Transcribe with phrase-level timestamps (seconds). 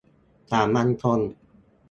[0.49, 1.19] สามัญชน